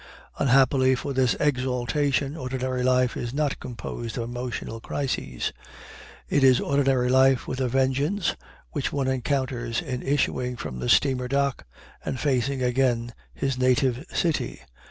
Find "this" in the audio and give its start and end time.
1.13-1.35